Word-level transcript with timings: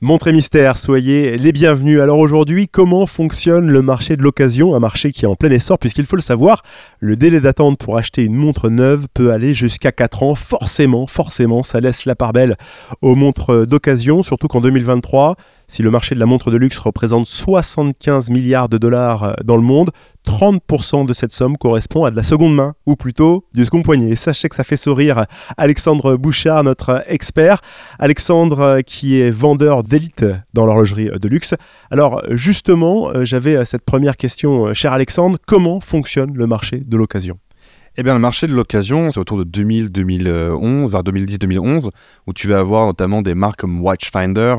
Montre 0.00 0.28
et 0.28 0.32
mystère, 0.32 0.78
soyez 0.78 1.36
les 1.38 1.50
bienvenus. 1.50 2.00
Alors 2.00 2.20
aujourd'hui, 2.20 2.68
comment 2.68 3.04
fonctionne 3.04 3.66
le 3.66 3.82
marché 3.82 4.14
de 4.14 4.22
l'occasion? 4.22 4.76
Un 4.76 4.78
marché 4.78 5.10
qui 5.10 5.24
est 5.24 5.28
en 5.28 5.34
plein 5.34 5.50
essor, 5.50 5.76
puisqu'il 5.76 6.06
faut 6.06 6.14
le 6.14 6.22
savoir, 6.22 6.62
le 7.00 7.16
délai 7.16 7.40
d'attente 7.40 7.78
pour 7.78 7.98
acheter 7.98 8.22
une 8.22 8.36
montre 8.36 8.68
neuve 8.68 9.08
peut 9.12 9.32
aller 9.32 9.54
jusqu'à 9.54 9.90
4 9.90 10.22
ans. 10.22 10.36
Forcément, 10.36 11.08
forcément, 11.08 11.64
ça 11.64 11.80
laisse 11.80 12.04
la 12.04 12.14
part 12.14 12.32
belle 12.32 12.56
aux 13.02 13.16
montres 13.16 13.66
d'occasion, 13.66 14.22
surtout 14.22 14.46
qu'en 14.46 14.60
2023, 14.60 15.34
si 15.68 15.82
le 15.82 15.90
marché 15.90 16.14
de 16.14 16.20
la 16.20 16.26
montre 16.26 16.50
de 16.50 16.56
luxe 16.56 16.78
représente 16.78 17.26
75 17.26 18.30
milliards 18.30 18.68
de 18.68 18.78
dollars 18.78 19.22
euh, 19.22 19.32
dans 19.44 19.56
le 19.56 19.62
monde, 19.62 19.90
30% 20.26 21.06
de 21.06 21.12
cette 21.12 21.32
somme 21.32 21.56
correspond 21.56 22.04
à 22.04 22.10
de 22.10 22.16
la 22.16 22.22
seconde 22.22 22.54
main, 22.54 22.74
ou 22.86 22.96
plutôt 22.96 23.44
du 23.54 23.64
second 23.64 23.82
poignet. 23.82 24.10
Et 24.10 24.16
sachez 24.16 24.48
que 24.48 24.56
ça 24.56 24.64
fait 24.64 24.76
sourire 24.76 25.26
Alexandre 25.56 26.16
Bouchard, 26.16 26.64
notre 26.64 27.04
expert. 27.06 27.60
Alexandre 27.98 28.60
euh, 28.60 28.80
qui 28.80 29.20
est 29.20 29.30
vendeur 29.30 29.82
d'élite 29.82 30.24
dans 30.54 30.66
l'horlogerie 30.66 31.10
de 31.20 31.28
luxe. 31.28 31.54
Alors 31.90 32.22
justement, 32.30 33.10
euh, 33.10 33.24
j'avais 33.24 33.64
cette 33.64 33.84
première 33.84 34.16
question, 34.16 34.72
cher 34.74 34.92
Alexandre, 34.92 35.38
comment 35.46 35.80
fonctionne 35.80 36.32
le 36.34 36.46
marché 36.46 36.80
de 36.80 36.96
l'occasion? 36.96 37.38
Eh 38.00 38.04
bien, 38.04 38.14
le 38.14 38.20
marché 38.20 38.46
de 38.46 38.52
l'occasion, 38.52 39.10
c'est 39.10 39.18
autour 39.18 39.44
de 39.44 39.60
2000-2011, 39.60 40.88
vers 40.88 41.02
2010-2011, 41.02 41.88
où 42.28 42.32
tu 42.32 42.46
vas 42.46 42.60
avoir 42.60 42.86
notamment 42.86 43.22
des 43.22 43.34
marques 43.34 43.58
comme 43.58 43.80
Watchfinder, 43.80 44.54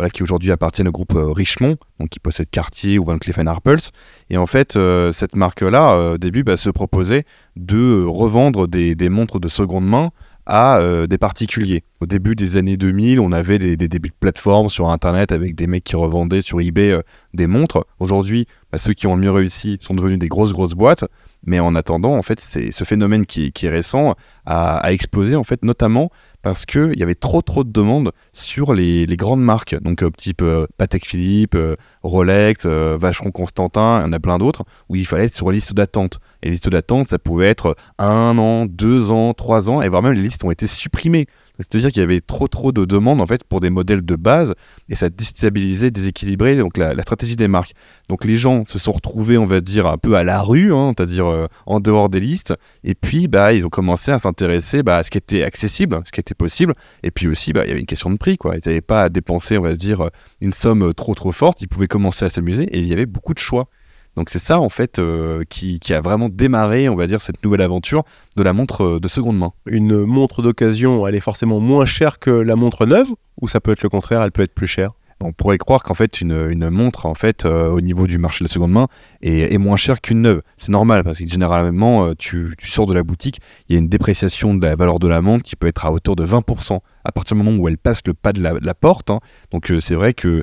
euh, 0.00 0.08
qui 0.08 0.24
aujourd'hui 0.24 0.50
appartiennent 0.50 0.88
au 0.88 0.90
groupe 0.90 1.14
euh, 1.14 1.30
Richemont, 1.30 1.76
donc 2.00 2.08
qui 2.08 2.18
possède 2.18 2.50
Cartier 2.50 2.98
ou 2.98 3.04
Van 3.04 3.16
Cleef 3.16 3.38
Arpels. 3.38 3.92
Et 4.28 4.36
en 4.36 4.46
fait, 4.46 4.74
euh, 4.74 5.12
cette 5.12 5.36
marque-là, 5.36 6.14
au 6.14 6.18
début, 6.18 6.42
bah, 6.42 6.56
se 6.56 6.68
proposait 6.68 7.26
de 7.54 8.04
revendre 8.04 8.66
des, 8.66 9.08
montres 9.08 9.38
de 9.38 9.46
seconde 9.46 9.86
main 9.86 10.10
à 10.46 10.80
des 11.08 11.18
particuliers. 11.18 11.84
Au 12.00 12.06
début 12.06 12.34
des 12.34 12.56
années 12.56 12.76
2000, 12.76 13.20
on 13.20 13.30
avait 13.30 13.60
des, 13.60 13.76
débuts 13.76 14.08
de 14.08 14.14
plateformes 14.18 14.68
sur 14.68 14.88
Internet 14.88 15.30
avec 15.30 15.54
des 15.54 15.68
mecs 15.68 15.84
qui 15.84 15.94
revendaient 15.94 16.40
sur 16.40 16.60
eBay 16.60 16.98
des 17.34 17.46
montres. 17.46 17.86
Aujourd'hui, 18.00 18.46
bah, 18.72 18.78
ceux 18.78 18.94
qui 18.94 19.06
ont 19.06 19.14
le 19.14 19.20
mieux 19.20 19.30
réussi 19.30 19.78
sont 19.80 19.94
devenus 19.94 20.18
des 20.18 20.26
grosses, 20.26 20.52
grosses 20.52 20.74
boîtes. 20.74 21.04
Mais 21.46 21.58
en 21.58 21.74
attendant, 21.74 22.16
en 22.16 22.22
fait, 22.22 22.40
c'est 22.40 22.70
ce 22.70 22.84
phénomène 22.84 23.24
qui, 23.26 23.52
est 23.62 23.68
récent 23.68 24.14
a, 24.46 24.92
explosé, 24.92 25.36
en 25.36 25.44
fait, 25.44 25.64
notamment 25.64 26.10
parce 26.42 26.64
qu'il 26.64 26.98
y 26.98 27.02
avait 27.02 27.14
trop 27.14 27.42
trop 27.42 27.64
de 27.64 27.70
demandes 27.70 28.12
sur 28.32 28.72
les, 28.72 29.06
grandes 29.10 29.42
marques, 29.42 29.76
donc 29.82 30.02
euh, 30.02 30.10
type 30.16 30.40
euh, 30.40 30.66
Patek 30.78 31.06
Philippe, 31.06 31.54
euh, 31.54 31.76
Rolex, 32.02 32.64
Vacheron 32.64 33.30
Constantin, 33.30 34.00
il 34.00 34.06
y 34.06 34.08
en 34.08 34.12
a 34.12 34.20
plein 34.20 34.38
d'autres, 34.38 34.64
où 34.88 34.96
il 34.96 35.06
fallait 35.06 35.26
être 35.26 35.34
sur 35.34 35.50
liste 35.50 35.74
d'attente. 35.74 36.18
Et 36.42 36.46
les 36.46 36.52
listes 36.52 36.68
d'attente, 36.68 37.08
ça 37.08 37.18
pouvait 37.18 37.48
être 37.48 37.76
un 37.98 38.38
an, 38.38 38.64
deux 38.66 39.10
ans, 39.10 39.34
trois 39.34 39.68
ans, 39.68 39.82
et 39.82 39.88
voire 39.88 40.02
même 40.02 40.14
les 40.14 40.22
listes 40.22 40.44
ont 40.44 40.50
été 40.50 40.66
supprimées. 40.66 41.26
C'est-à-dire 41.60 41.90
qu'il 41.90 42.00
y 42.00 42.04
avait 42.04 42.20
trop 42.20 42.48
trop 42.48 42.72
de 42.72 42.84
demandes 42.84 43.20
en 43.20 43.26
fait 43.26 43.44
pour 43.44 43.60
des 43.60 43.70
modèles 43.70 44.04
de 44.04 44.16
base 44.16 44.54
et 44.88 44.94
ça 44.94 45.10
déstabilisait, 45.10 45.90
déséquilibrait 45.90 46.56
donc 46.56 46.76
la, 46.76 47.00
stratégie 47.02 47.36
des 47.36 47.48
marques. 47.48 47.72
Donc 48.08 48.24
les 48.24 48.36
gens 48.36 48.64
se 48.64 48.78
sont 48.78 48.92
retrouvés, 48.92 49.38
on 49.38 49.44
va 49.44 49.60
dire, 49.60 49.86
un 49.86 49.98
peu 49.98 50.14
à 50.14 50.22
la 50.22 50.40
rue, 50.40 50.72
hein, 50.72 50.92
c'est-à-dire 50.96 51.26
euh, 51.26 51.46
en 51.66 51.80
dehors 51.80 52.08
des 52.08 52.20
listes. 52.20 52.54
Et 52.82 52.94
puis 52.94 53.28
bah 53.28 53.52
ils 53.52 53.66
ont 53.66 53.70
commencé 53.70 54.10
à 54.10 54.18
s'intéresser 54.18 54.82
bah, 54.82 54.96
à 54.96 55.02
ce 55.02 55.10
qui 55.10 55.18
était 55.18 55.42
accessible, 55.42 56.00
ce 56.04 56.12
qui 56.12 56.20
était 56.20 56.34
possible. 56.34 56.74
Et 57.02 57.10
puis 57.10 57.28
aussi 57.28 57.52
bah, 57.52 57.64
il 57.64 57.68
y 57.68 57.72
avait 57.72 57.80
une 57.80 57.86
question 57.86 58.10
de 58.10 58.16
prix 58.16 58.38
quoi. 58.38 58.56
Ils 58.56 58.66
n'avaient 58.66 58.80
pas 58.80 59.02
à 59.02 59.08
dépenser, 59.08 59.58
on 59.58 59.62
va 59.62 59.74
dire, 59.74 60.08
une 60.40 60.52
somme 60.52 60.94
trop 60.94 61.14
trop 61.14 61.32
forte. 61.32 61.60
Ils 61.60 61.68
pouvaient 61.68 61.88
commencer 61.88 62.24
à 62.24 62.30
s'amuser 62.30 62.64
et 62.64 62.78
il 62.78 62.86
y 62.86 62.92
avait 62.92 63.06
beaucoup 63.06 63.34
de 63.34 63.38
choix. 63.38 63.68
Donc 64.16 64.30
c'est 64.30 64.38
ça 64.38 64.60
en 64.60 64.68
fait 64.68 64.98
euh, 64.98 65.44
qui, 65.48 65.78
a 65.90 66.00
vraiment 66.00 66.28
démarré, 66.28 66.88
on 66.88 66.96
va 66.96 67.06
dire, 67.06 67.22
cette 67.22 67.42
nouvelle 67.44 67.62
aventure 67.62 68.04
de 68.36 68.42
la 68.42 68.52
montre 68.52 68.84
euh, 68.84 69.00
de 69.00 69.08
seconde 69.08 69.38
main. 69.38 69.52
Une 69.66 70.04
montre 70.04 70.42
d'occasion, 70.42 71.06
elle 71.06 71.14
est 71.14 71.20
forcément 71.20 71.60
moins 71.60 71.84
chère 71.84 72.18
que 72.18 72.30
la 72.30 72.56
montre 72.56 72.86
neuve, 72.86 73.08
ou 73.40 73.48
ça 73.48 73.60
peut 73.60 73.72
être 73.72 73.82
le 73.82 73.88
contraire, 73.88 74.22
elle 74.22 74.32
peut 74.32 74.42
être 74.42 74.54
plus 74.54 74.66
chère? 74.66 74.90
On 75.22 75.32
pourrait 75.32 75.58
croire 75.58 75.82
qu'en 75.82 75.94
fait 75.94 76.20
une, 76.20 76.70
montre 76.70 77.06
en 77.06 77.14
fait 77.14 77.44
euh, 77.44 77.68
au 77.68 77.80
niveau 77.80 78.06
du 78.06 78.18
marché 78.18 78.44
de 78.44 78.48
la 78.48 78.52
seconde 78.52 78.72
main 78.72 78.88
est, 79.22 79.58
moins 79.58 79.76
chère 79.76 80.00
qu'une 80.00 80.22
neuve. 80.22 80.40
C'est 80.56 80.72
normal 80.72 81.04
parce 81.04 81.18
que 81.18 81.26
généralement 81.26 82.06
euh, 82.06 82.14
tu, 82.18 82.54
sors 82.60 82.86
de 82.86 82.94
la 82.94 83.02
boutique, 83.02 83.40
il 83.68 83.74
y 83.74 83.76
a 83.76 83.78
une 83.78 83.88
dépréciation 83.88 84.54
de 84.54 84.66
la 84.66 84.74
valeur 84.74 84.98
de 84.98 85.08
la 85.08 85.20
montre 85.20 85.44
qui 85.44 85.56
peut 85.56 85.66
être 85.66 85.84
à 85.84 85.92
hauteur 85.92 86.16
de 86.16 86.24
20% 86.24 86.78
à 87.04 87.12
partir 87.12 87.36
du 87.36 87.42
moment 87.42 87.56
où 87.56 87.68
elle 87.68 87.78
passe 87.78 88.00
le 88.06 88.14
pas 88.14 88.32
de 88.32 88.42
la, 88.42 88.74
porte. 88.74 89.10
Hein. 89.10 89.20
Donc 89.50 89.70
euh, 89.70 89.80
c'est 89.80 89.94
vrai 89.94 90.14
que 90.14 90.42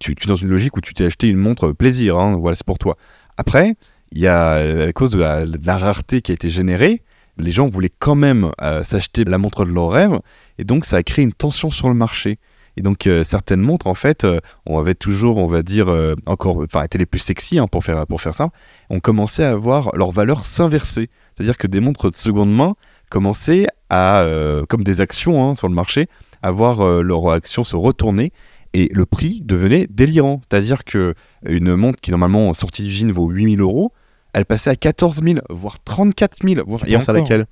tu, 0.00 0.12
es 0.12 0.26
dans 0.26 0.34
une 0.34 0.48
logique 0.48 0.76
où 0.76 0.80
tu 0.80 0.94
t'es 0.94 1.04
acheté 1.04 1.28
une 1.28 1.38
montre 1.38 1.72
plaisir. 1.72 2.18
Hein. 2.18 2.36
Voilà, 2.38 2.56
c'est 2.56 2.66
pour 2.66 2.78
toi. 2.78 2.96
Après, 3.36 3.74
il 4.10 4.18
y 4.18 4.26
a 4.26 4.86
à 4.86 4.92
cause 4.92 5.10
de 5.10 5.18
la, 5.18 5.76
rareté 5.76 6.22
qui 6.22 6.32
a 6.32 6.34
été 6.34 6.48
générée, 6.48 7.02
les 7.36 7.52
gens 7.52 7.66
voulaient 7.66 7.92
quand 7.96 8.16
même 8.16 8.50
s'acheter 8.82 9.24
la 9.24 9.38
montre 9.38 9.64
de 9.64 9.70
leur 9.70 9.90
rêve 9.90 10.18
et 10.56 10.64
donc 10.64 10.86
ça 10.86 10.96
a 10.96 11.02
créé 11.02 11.24
une 11.24 11.32
tension 11.32 11.70
sur 11.70 11.88
le 11.88 11.94
marché. 11.94 12.38
Et 12.78 12.80
donc 12.80 13.08
euh, 13.08 13.24
certaines 13.24 13.60
montres, 13.60 13.88
en 13.88 13.94
fait, 13.94 14.22
euh, 14.22 14.38
on 14.64 14.78
avait 14.78 14.94
toujours, 14.94 15.38
on 15.38 15.48
va 15.48 15.62
dire, 15.62 15.88
euh, 15.88 16.14
encore, 16.26 16.58
enfin, 16.58 16.84
étaient 16.84 16.96
les 16.96 17.06
plus 17.06 17.18
sexy 17.18 17.58
hein, 17.58 17.66
pour 17.66 17.82
faire 17.82 18.06
pour 18.06 18.20
faire 18.20 18.36
ça. 18.36 18.50
On 18.88 19.00
commençait 19.00 19.42
à 19.42 19.56
voir 19.56 19.90
leur 19.96 20.12
valeur 20.12 20.44
s'inverser, 20.44 21.10
c'est-à-dire 21.34 21.58
que 21.58 21.66
des 21.66 21.80
montres 21.80 22.08
de 22.08 22.14
seconde 22.14 22.54
main 22.54 22.76
commençaient 23.10 23.66
à, 23.90 24.24
comme 24.68 24.84
des 24.84 25.00
actions 25.00 25.42
hein, 25.42 25.54
sur 25.54 25.68
le 25.68 25.74
marché, 25.74 26.08
à 26.42 26.50
voir 26.50 27.02
leur 27.02 27.30
action 27.30 27.62
se 27.62 27.74
retourner 27.74 28.32
et 28.74 28.90
le 28.92 29.06
prix 29.06 29.40
devenait 29.42 29.86
délirant. 29.88 30.40
C'est-à-dire 30.42 30.84
que 30.84 31.14
une 31.46 31.74
montre 31.74 31.98
qui 32.00 32.10
normalement 32.10 32.52
sortie 32.52 32.82
d'usine 32.82 33.10
vaut 33.10 33.30
8000 33.30 33.60
euros, 33.60 33.92
elle 34.34 34.44
passait 34.44 34.70
à 34.70 34.76
14 34.76 35.20
000, 35.24 35.38
voire 35.48 35.82
34 35.82 36.46
000. 36.46 36.60
Et 36.86 36.96
on 36.96 37.00
à 37.00 37.12
laquelle 37.12 37.46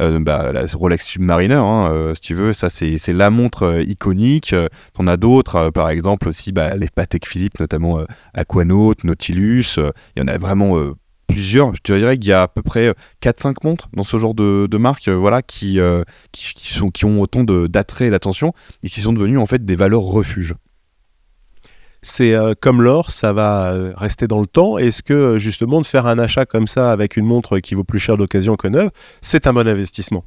euh, 0.00 0.20
bah, 0.20 0.52
la 0.52 0.64
Rolex 0.74 1.06
Submariner, 1.06 1.54
hein, 1.54 1.90
euh, 1.92 2.14
si 2.14 2.20
tu 2.20 2.34
veux, 2.34 2.52
c'est 2.52 3.12
la 3.12 3.30
montre 3.30 3.64
euh, 3.64 3.82
iconique. 3.82 4.54
T'en 4.94 5.06
as 5.06 5.16
d'autres, 5.16 5.70
par 5.70 5.90
exemple 5.90 6.28
aussi 6.28 6.52
bah, 6.52 6.76
les 6.76 6.88
Patek 6.88 7.26
Philippe, 7.26 7.60
notamment 7.60 8.00
Aquanaut, 8.34 8.94
Nautilus. 9.04 9.78
Il 10.16 10.20
y 10.20 10.22
en 10.22 10.28
a 10.28 10.38
vraiment 10.38 10.76
plusieurs. 11.26 11.74
Je 11.74 11.80
te 11.82 11.92
dirais 11.92 12.16
qu'il 12.18 12.30
y 12.30 12.32
a 12.32 12.42
à 12.42 12.48
peu 12.48 12.62
près 12.62 12.94
4-5 13.22 13.56
montres 13.64 13.88
dans 13.92 14.02
ce 14.02 14.16
genre 14.16 14.34
de, 14.34 14.66
de 14.70 14.78
marque 14.78 15.08
voilà, 15.08 15.42
qui 15.42 15.78
ont 15.80 17.20
autant 17.20 17.44
d'attrait 17.44 18.06
et 18.06 18.10
d'attention 18.10 18.52
et 18.82 18.88
qui 18.88 19.00
sont 19.00 19.12
devenues 19.12 19.38
en 19.38 19.46
fait 19.46 19.64
des 19.64 19.76
valeurs 19.76 20.02
refuges 20.02 20.54
c'est 22.02 22.34
euh, 22.34 22.54
comme 22.60 22.82
l'or, 22.82 23.10
ça 23.10 23.32
va 23.32 23.72
euh, 23.72 23.92
rester 23.96 24.26
dans 24.26 24.40
le 24.40 24.46
temps. 24.46 24.76
Est-ce 24.76 25.02
que 25.02 25.14
euh, 25.14 25.38
justement 25.38 25.80
de 25.80 25.86
faire 25.86 26.06
un 26.06 26.18
achat 26.18 26.44
comme 26.44 26.66
ça 26.66 26.90
avec 26.90 27.16
une 27.16 27.24
montre 27.24 27.60
qui 27.60 27.74
vaut 27.74 27.84
plus 27.84 28.00
cher 28.00 28.16
d'occasion 28.16 28.56
que 28.56 28.66
neuve, 28.68 28.90
c'est 29.20 29.46
un 29.46 29.52
bon 29.52 29.66
investissement? 29.66 30.24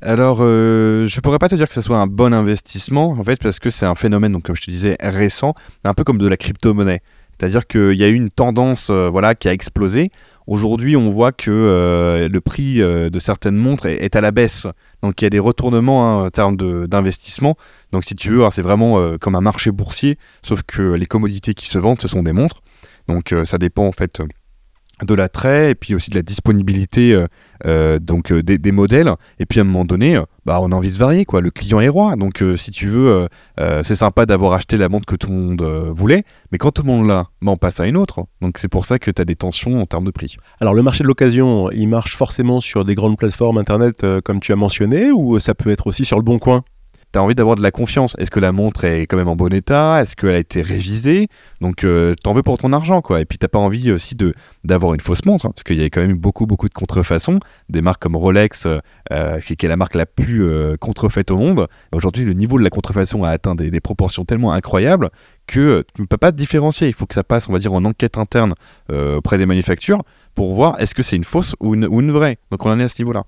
Alors, 0.00 0.38
je 0.38 1.04
je 1.06 1.20
pourrais 1.20 1.38
pas 1.38 1.48
te 1.48 1.54
dire 1.54 1.68
que 1.68 1.74
ce 1.74 1.80
soit 1.80 1.98
un 1.98 2.08
bon 2.08 2.34
investissement, 2.34 3.10
en 3.10 3.22
fait, 3.22 3.40
parce 3.40 3.60
que 3.60 3.70
c'est 3.70 3.86
un 3.86 3.94
phénomène, 3.94 4.32
donc 4.32 4.42
comme 4.42 4.56
je 4.56 4.62
te 4.62 4.70
disais, 4.70 4.96
récent, 5.00 5.54
un 5.84 5.94
peu 5.94 6.02
comme 6.02 6.18
de 6.18 6.26
la 6.26 6.36
crypto-monnaie. 6.36 7.02
C'est-à-dire 7.38 7.68
qu'il 7.68 7.96
y 7.96 8.02
a 8.02 8.08
eu 8.08 8.14
une 8.14 8.30
tendance 8.30 8.90
voilà, 8.90 9.36
qui 9.36 9.48
a 9.48 9.52
explosé. 9.52 10.10
Aujourd'hui, 10.46 10.96
on 10.96 11.08
voit 11.08 11.32
que 11.32 11.50
euh, 11.50 12.28
le 12.28 12.40
prix 12.40 12.82
euh, 12.82 13.10
de 13.10 13.18
certaines 13.18 13.56
montres 13.56 13.86
est, 13.86 14.16
à 14.16 14.20
la 14.20 14.30
baisse. 14.32 14.66
Donc 15.02 15.20
il 15.20 15.24
y 15.24 15.26
a 15.26 15.30
des 15.30 15.38
retournements 15.38 16.20
hein, 16.20 16.26
en 16.26 16.28
termes 16.30 16.56
d'investissement. 16.56 17.56
Donc 17.92 18.04
si 18.04 18.14
tu 18.14 18.30
veux, 18.30 18.44
hein, 18.44 18.50
c'est 18.50 18.62
vraiment 18.62 18.98
euh, 18.98 19.18
comme 19.18 19.34
un 19.34 19.40
marché 19.40 19.70
boursier, 19.70 20.18
sauf 20.42 20.62
que 20.62 20.82
les 20.94 21.06
commodités 21.06 21.54
qui 21.54 21.66
se 21.66 21.78
vendent, 21.78 22.00
ce 22.00 22.08
sont 22.08 22.22
des 22.22 22.32
montres. 22.32 22.62
Donc 23.08 23.34
ça 23.44 23.58
dépend 23.58 23.86
en 23.86 23.92
fait 23.92 24.22
de 25.04 25.14
l'attrait 25.14 25.70
et 25.70 25.74
puis 25.74 25.94
aussi 25.94 26.10
de 26.10 26.16
la 26.16 26.22
disponibilité 26.22 27.14
euh, 27.14 27.26
euh, 27.66 27.98
donc 27.98 28.32
euh, 28.32 28.42
des, 28.42 28.72
modèles. 28.72 29.10
Et 29.38 29.46
puis 29.46 29.60
à 29.60 29.62
un 29.62 29.66
moment 29.66 29.84
donné 29.84 30.18
bah 30.46 30.58
on 30.60 30.72
a 30.72 30.74
envie 30.74 30.90
de 30.90 30.96
varier 30.96 31.24
quoi. 31.24 31.40
Le 31.40 31.50
client 31.50 31.80
est 31.80 31.88
roi. 31.88 32.16
Donc 32.16 32.42
si 32.56 32.70
tu 32.70 32.86
veux 32.86 33.28
c'est 33.82 33.94
sympa 33.94 34.26
d'avoir 34.26 34.54
acheté 34.54 34.76
la 34.76 34.88
montre 34.88 35.06
que 35.06 35.16
tout 35.16 35.28
le 35.28 35.34
monde 35.34 35.62
voulait. 35.90 36.24
Mais 36.50 36.58
quand 36.58 36.70
tout 36.70 36.82
le 36.82 36.88
monde 36.88 37.06
l'a 37.06 37.28
bah, 37.42 37.52
on 37.52 37.56
passe 37.56 37.80
à 37.80 37.86
une 37.86 37.96
autre. 37.96 38.24
Donc 38.40 38.58
c'est 38.58 38.68
pour 38.68 38.86
ça 38.86 38.98
que 38.98 39.10
tu 39.10 39.20
as 39.20 39.24
des 39.24 39.36
tensions 39.36 39.80
en 39.80 39.84
termes 39.84 40.04
de 40.04 40.10
prix. 40.10 40.36
Alors 40.60 40.74
le 40.74 40.82
marché 40.82 41.02
de 41.02 41.08
l'occasion 41.08 41.70
il 41.70 41.88
marche 41.88 42.16
forcément 42.16 42.60
sur 42.60 42.84
des 42.84 42.94
grandes 42.94 43.16
plateformes 43.16 43.58
internet 43.58 44.04
comme 44.24 44.40
tu 44.40 44.52
as 44.52 44.56
mentionné 44.56 45.10
ou 45.12 45.38
ça 45.38 45.54
peut 45.54 45.70
être 45.70 45.86
aussi 45.86 46.04
sur 46.04 46.16
le 46.16 46.24
bon 46.24 46.38
coin? 46.38 46.64
Tu 47.12 47.18
as 47.18 47.22
envie 47.22 47.34
d'avoir 47.34 47.56
de 47.56 47.62
la 47.62 47.70
confiance. 47.70 48.16
Est-ce 48.18 48.30
que 48.30 48.40
la 48.40 48.52
montre 48.52 48.84
est 48.84 49.02
quand 49.02 49.16
même 49.16 49.28
en 49.28 49.36
bon 49.36 49.52
état? 49.52 50.00
Est-ce 50.00 50.16
qu'elle 50.16 50.34
a 50.34 50.38
été 50.38 50.62
révisée? 50.62 51.28
Donc, 51.60 51.84
euh, 51.84 52.14
tu 52.22 52.28
en 52.28 52.32
veux 52.32 52.42
pour 52.42 52.58
ton 52.58 52.72
argent, 52.72 53.02
quoi. 53.02 53.20
Et 53.20 53.24
puis, 53.24 53.38
t'as 53.38 53.48
pas 53.48 53.58
envie 53.58 53.92
aussi 53.92 54.16
d'avoir 54.64 54.94
une 54.94 55.00
fausse 55.00 55.24
montre, 55.24 55.46
hein, 55.46 55.50
parce 55.54 55.62
qu'il 55.62 55.80
y 55.80 55.84
a 55.84 55.86
quand 55.86 56.00
même 56.00 56.16
beaucoup, 56.16 56.46
beaucoup 56.46 56.68
de 56.68 56.74
contrefaçons. 56.74 57.38
Des 57.68 57.82
marques 57.82 58.02
comme 58.02 58.16
Rolex, 58.16 58.66
euh, 58.66 59.40
qui, 59.40 59.52
est 59.52 59.68
la 59.68 59.76
marque 59.76 59.94
la 59.94 60.06
plus 60.06 60.44
euh, 60.44 60.76
contrefaite 60.76 61.30
au 61.30 61.36
monde. 61.36 61.68
Aujourd'hui, 61.92 62.24
le 62.24 62.32
niveau 62.32 62.58
de 62.58 62.64
la 62.64 62.70
contrefaçon 62.70 63.24
a 63.24 63.30
atteint 63.30 63.54
des, 63.54 63.80
proportions 63.80 64.24
tellement 64.24 64.52
incroyables 64.52 65.10
que 65.46 65.84
tu 65.94 66.02
ne 66.02 66.06
peux 66.06 66.16
pas 66.16 66.30
te 66.30 66.36
différencier. 66.36 66.88
Il 66.88 66.94
faut 66.94 67.06
que 67.06 67.14
ça 67.14 67.24
passe, 67.24 67.48
on 67.48 67.52
va 67.52 67.58
dire, 67.58 67.72
en 67.72 67.84
enquête 67.84 68.16
interne 68.16 68.54
auprès 68.90 69.38
des 69.38 69.46
manufactures 69.46 70.02
pour 70.34 70.54
voir 70.54 70.78
est-ce 70.78 70.94
que 70.94 71.02
c'est 71.02 71.16
une 71.16 71.24
fausse 71.24 71.56
ou 71.60 71.74
une, 71.74 71.86
ou 71.86 72.00
une 72.00 72.12
vraie. 72.12 72.38
Donc, 72.50 72.64
on 72.64 72.70
en 72.70 72.78
est 72.78 72.84
à 72.84 72.88
ce 72.88 73.02
niveau-là. 73.02 73.24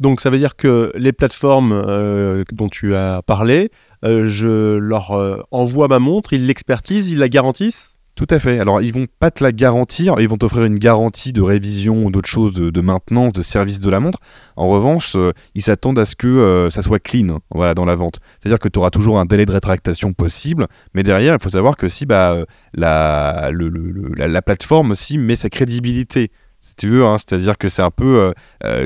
Donc 0.00 0.20
ça 0.20 0.30
veut 0.30 0.38
dire 0.38 0.56
que 0.56 0.92
les 0.94 1.12
plateformes 1.12 1.72
euh, 1.72 2.44
dont 2.52 2.68
tu 2.68 2.94
as 2.94 3.22
parlé, 3.22 3.70
euh, 4.04 4.28
je 4.28 4.76
leur 4.76 5.12
euh, 5.12 5.40
envoie 5.50 5.88
ma 5.88 5.98
montre, 5.98 6.32
ils 6.32 6.46
l'expertisent, 6.46 7.08
ils 7.08 7.18
la 7.18 7.28
garantissent? 7.28 7.92
Tout 8.14 8.26
à 8.30 8.38
fait. 8.38 8.58
Alors, 8.58 8.80
ils 8.80 8.94
vont 8.94 9.06
pas 9.20 9.30
te 9.30 9.44
la 9.44 9.52
garantir, 9.52 10.14
ils 10.20 10.28
vont 10.28 10.38
t'offrir 10.38 10.64
une 10.64 10.78
garantie 10.78 11.34
de 11.34 11.42
révision 11.42 12.06
ou 12.06 12.10
d'autres 12.10 12.30
choses, 12.30 12.52
de, 12.52 12.80
maintenance, 12.80 13.34
de 13.34 13.42
service 13.42 13.78
de 13.80 13.90
la 13.90 14.00
montre. 14.00 14.20
En 14.56 14.68
revanche, 14.68 15.18
ils 15.54 15.60
s'attendent 15.60 15.98
à 15.98 16.06
ce 16.06 16.16
que 16.16 16.68
ça 16.70 16.80
soit 16.80 16.98
clean 16.98 17.40
voilà, 17.50 17.74
dans 17.74 17.84
la 17.84 17.94
vente. 17.94 18.20
C'est-à-dire 18.40 18.58
que 18.58 18.70
tu 18.70 18.78
auras 18.78 18.88
toujours 18.88 19.20
un 19.20 19.26
délai 19.26 19.44
de 19.44 19.52
rétractation 19.52 20.14
possible, 20.14 20.66
mais 20.94 21.02
derrière, 21.02 21.34
il 21.34 21.42
faut 21.42 21.50
savoir 21.50 21.76
que 21.76 21.88
si 21.88 22.06
bah, 22.06 22.38
la, 22.72 23.50
la, 23.52 24.40
plateforme 24.40 24.92
aussi 24.92 25.18
met 25.18 25.36
sa 25.36 25.50
crédibilité 25.50 26.30
tu 26.76 26.88
veux, 26.88 27.04
hein, 27.04 27.16
c'est-à-dire 27.18 27.58
que 27.58 27.68
c'est 27.68 27.82
un 27.82 27.90
peu 27.90 28.32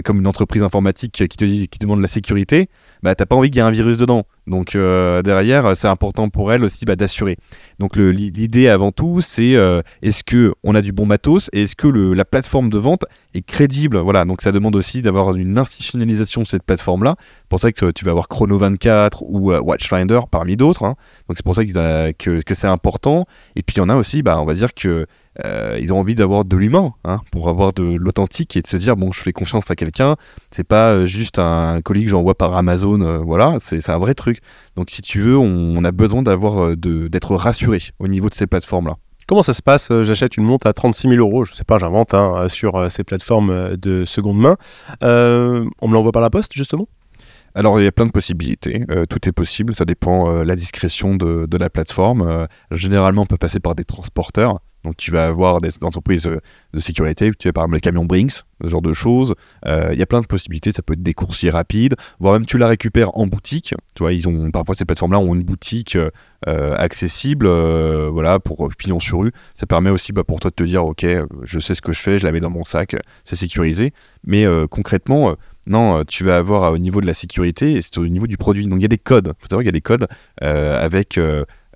comme 0.05 0.21
une 0.21 0.27
entreprise 0.27 0.63
informatique 0.63 1.13
qui 1.13 1.37
te 1.37 1.45
dit, 1.45 1.69
qui 1.69 1.79
demande 1.79 2.01
la 2.01 2.09
sécurité 2.09 2.69
bah, 3.03 3.15
t'as 3.15 3.27
pas 3.27 3.37
envie 3.37 3.51
qu'il 3.51 3.59
y 3.59 3.61
ait 3.61 3.67
un 3.67 3.71
virus 3.71 3.99
dedans. 3.99 4.25
Donc 4.47 4.75
euh, 4.75 5.23
derrière, 5.23 5.77
c'est 5.77 5.89
important 5.89 6.29
pour 6.29 6.53
elle 6.53 6.65
aussi 6.65 6.85
bah, 6.85 6.97
d'assurer. 6.97 7.37
Donc 7.79 7.97
l'idée 7.97 8.69
avant 8.69 8.93
tout, 8.93 9.21
c'est 9.21 9.55
euh, 9.55 9.81
est-ce 10.03 10.25
que 10.25 10.53
on 10.65 10.75
a 10.75 10.83
du 10.83 10.93
bon 10.93 11.07
matos 11.07 11.49
et 11.53 11.63
est-ce 11.63 11.77
que 11.77 11.87
la 11.89 12.25
plateforme 12.25 12.69
de 12.69 12.79
vente 12.79 13.05
est 13.35 13.43
crédible? 13.43 13.99
Voilà, 13.99 14.25
donc 14.25 14.43
ça 14.43 14.53
demande 14.53 14.77
aussi 14.77 15.03
d'avoir 15.03 15.35
une 15.37 15.59
institutionnalisation 15.59 16.43
de 16.43 16.47
cette 16.47 16.65
plateforme-là. 16.65 17.15
C'est 17.19 17.49
pour 17.49 17.61
ça 17.61 17.73
que 17.73 17.91
tu 17.91 18.05
vas 18.05 18.11
avoir 18.11 18.29
Chrono 18.29 18.59
24 18.59 19.23
ou 19.23 19.53
euh, 19.53 19.61
Watchfinder 19.61 20.21
parmi 20.31 20.57
d'autres. 20.57 20.85
Hein. 20.85 20.97
Donc 21.29 21.37
c'est 21.37 21.45
pour 21.45 21.55
ça 21.55 21.65
que, 21.65 22.43
que 22.43 22.55
c'est 22.55 22.67
important. 22.67 23.27
Et 23.57 23.63
puis 23.63 23.77
il 23.77 23.79
y 23.79 23.83
en 23.83 23.89
a 23.89 23.95
aussi, 23.95 24.23
bah, 24.23 24.41
on 24.41 24.45
va 24.45 24.55
dire 24.55 24.75
que 24.75 25.07
euh, 25.45 25.79
ils 25.81 25.93
ont 25.93 25.99
envie 25.99 26.17
d'avoir 26.17 26.45
de 26.45 26.57
l'humain 26.57 26.93
hein, 27.05 27.21
pour 27.31 27.49
avoir 27.49 27.73
de 27.73 27.85
l'authentique 27.85 28.57
et 28.57 28.63
de 28.63 28.67
se 28.67 28.77
dire 28.77 28.97
bon 28.97 29.13
je 29.13 29.21
fais 29.21 29.33
confiance 29.33 29.71
à 29.71 29.77
quelqu'un 29.77 30.17
c'est 30.51 30.65
pas 30.65 30.91
euh, 30.91 31.05
juste 31.05 31.39
un 31.39 31.81
colis 31.83 32.05
que 32.05 32.11
j'envoie 32.11 32.35
par 32.35 32.57
Amazon 32.57 33.01
euh, 33.01 33.19
voilà 33.19 33.57
c'est 33.61 33.89
un 33.91 33.99
vrai 33.99 34.15
truc. 34.15 34.41
Donc 34.75 34.91
si 34.91 35.03
tu 35.03 35.21
veux 35.21 35.39
on, 35.39 35.85
a 35.85 35.93
besoin 35.93 36.23
d'avoir 36.23 36.77
d'être 36.77 37.37
rassuré 37.37 37.79
au 38.01 38.09
niveau 38.09 38.29
de 38.29 38.35
ces 38.35 38.47
plateformes 38.47 38.89
là 38.89 38.97
Comment 39.29 39.43
ça 39.45 39.53
se 39.53 39.63
passe 39.63 39.93
J'achète 40.03 40.37
une 40.37 40.43
montre 40.43 40.67
à 40.67 40.73
36 40.73 41.09
000 41.09 41.21
euros, 41.21 41.45
je 41.45 41.53
sais 41.53 41.63
pas, 41.63 41.79
j'invente 41.79 42.15
hein, 42.15 42.49
sur 42.49 42.91
ces 42.91 43.05
plateformes 43.05 43.77
de 43.77 44.05
seconde 44.05 44.39
main. 44.39 44.57
on 45.03 45.89
me 45.89 45.93
l'envoie 45.93 46.11
par 46.11 46.23
la 46.23 46.31
poste 46.31 46.53
justement? 46.53 46.89
Alors 47.55 47.81
il 47.81 47.85
y 47.85 47.87
a 47.87 47.93
plein 47.93 48.07
de 48.07 48.13
possibilités, 48.13 48.85
tout 49.09 49.29
est 49.29 49.33
possible, 49.33 49.75
ça 49.75 49.85
dépend 49.85 50.41
de 50.41 50.43
la 50.43 50.57
discrétion 50.57 51.17
de, 51.17 51.47
de 51.47 51.57
la 51.57 51.71
plateforme. 51.71 52.47
généralement 52.71 53.23
on 53.23 53.27
peut 53.27 53.37
passer 53.37 53.61
par 53.61 53.75
des 53.75 53.85
transporteurs, 53.85 54.61
donc 54.85 54.97
tu 54.97 55.11
vas 55.11 55.27
avoir 55.27 55.61
des 55.61 55.71
entreprises 55.83 56.27
euh, 56.27 56.39
de 56.73 56.81
sécurité, 56.81 57.31
tu 57.39 57.49
vas 57.49 57.53
par 57.53 57.65
exemple 57.65 57.77
les 57.77 57.81
camions 57.81 58.07
Brinks, 58.07 58.43
ce 58.65 58.69
genre 58.69 58.81
de 58.81 58.93
choses. 58.93 59.35
Euh, 59.67 59.91
il 59.93 59.99
y 59.99 60.03
a 60.03 60.07
plein 60.07 60.21
de 60.21 60.27
possibilités, 60.27 60.73
ça 60.73 60.83
peut 60.83 60.95
être 60.95 61.03
des 61.03 61.13
coursiers 61.13 61.51
rapides, 61.51 61.97
voire 62.19 62.35
même 62.35 62.47
tu 62.47 62.57
la 62.57 62.67
récupères 62.67 63.17
en 63.17 63.27
boutique. 63.27 63.75
Tu 63.95 64.03
vois, 64.03 64.13
ils 64.13 64.27
ont 64.27 64.51
parfois 64.51 64.75
ces 64.75 64.87
plateformes-là 64.87 65.19
ont 65.19 65.35
une 65.35 65.43
boutique 65.43 65.97
euh, 65.97 66.77
accessible, 66.77 67.47
voilà, 68.09 68.41
pour 68.41 68.69
pignon 68.79 69.01
sur 69.01 69.21
rue. 69.21 69.33
Ça 69.55 69.67
permet 69.67 69.91
aussi 69.91 70.13
bah, 70.13 70.25
pour 70.25 70.41
toi 70.41 70.51
de 70.51 70.55
te 70.55 70.65
dire, 70.65 70.85
ok, 70.85 71.05
je 71.43 71.59
sais 71.59 71.75
ce 71.75 71.83
que 71.83 71.93
je 71.93 72.01
fais, 72.01 72.19
je 72.19 72.25
la 72.25 72.33
mets 72.33 72.41
dans 72.41 72.51
mon 72.51 72.65
sac, 72.65 72.97
c'est 73.25 73.37
sécurisé. 73.37 73.93
Mais 74.25 74.47
concrètement, 74.71 75.35
non, 75.67 76.05
tu 76.05 76.25
vas 76.25 76.37
avoir 76.37 76.73
au 76.73 76.79
niveau 76.79 77.01
de 77.01 77.07
la 77.07 77.15
sécurité 77.15 77.73
et 77.73 77.81
c'est 77.81 77.99
au 77.99 78.09
niveau 78.09 78.27
du 78.27 78.37
produit. 78.37 78.67
Donc 78.67 78.81
il 78.81 78.83
y 78.83 78.87
a 78.87 78.89
des 78.89 78.99
codes. 78.99 79.33
Il 79.39 79.43
faut 79.43 79.49
savoir 79.49 79.61
qu'il 79.61 79.69
y 79.69 79.69
a 79.69 79.73
des 79.73 79.81
codes 79.81 80.07
avec 80.41 81.19